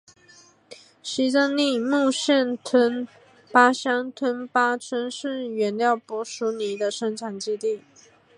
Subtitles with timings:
[1.03, 3.07] 西藏尼木县吞
[3.51, 7.83] 巴乡吞巴村是原料柏树泥的生产基地。